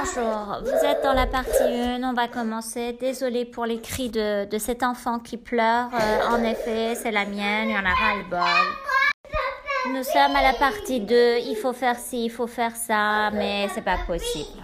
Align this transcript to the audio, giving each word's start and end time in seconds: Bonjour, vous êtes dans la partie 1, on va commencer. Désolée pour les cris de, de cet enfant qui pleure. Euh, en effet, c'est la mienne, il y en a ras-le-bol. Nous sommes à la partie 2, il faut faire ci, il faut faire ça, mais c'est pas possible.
Bonjour, 0.00 0.60
vous 0.62 0.86
êtes 0.86 1.02
dans 1.02 1.12
la 1.12 1.26
partie 1.26 1.62
1, 1.62 2.02
on 2.04 2.12
va 2.12 2.28
commencer. 2.28 2.96
Désolée 3.00 3.44
pour 3.44 3.66
les 3.66 3.80
cris 3.80 4.10
de, 4.10 4.44
de 4.44 4.58
cet 4.58 4.82
enfant 4.84 5.18
qui 5.18 5.36
pleure. 5.36 5.88
Euh, 5.92 6.28
en 6.28 6.42
effet, 6.44 6.94
c'est 6.94 7.10
la 7.10 7.24
mienne, 7.24 7.68
il 7.68 7.72
y 7.72 7.76
en 7.76 7.84
a 7.84 7.94
ras-le-bol. 7.94 8.38
Nous 9.92 10.02
sommes 10.04 10.36
à 10.36 10.42
la 10.42 10.52
partie 10.52 11.00
2, 11.00 11.38
il 11.38 11.56
faut 11.56 11.72
faire 11.72 11.96
ci, 11.96 12.26
il 12.26 12.30
faut 12.30 12.46
faire 12.46 12.76
ça, 12.76 13.30
mais 13.32 13.68
c'est 13.74 13.84
pas 13.84 13.98
possible. 14.06 14.62